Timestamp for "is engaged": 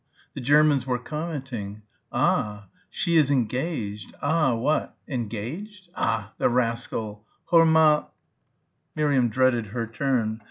3.17-4.15